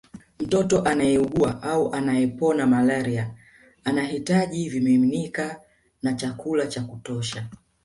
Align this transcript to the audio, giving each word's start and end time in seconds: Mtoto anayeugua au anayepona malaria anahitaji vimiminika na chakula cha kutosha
Mtoto 0.39 0.81
anayeugua 0.83 1.61
au 1.63 1.93
anayepona 1.93 2.67
malaria 2.67 3.31
anahitaji 3.83 4.69
vimiminika 4.69 5.59
na 6.01 6.13
chakula 6.13 6.67
cha 6.67 6.81
kutosha 6.83 7.47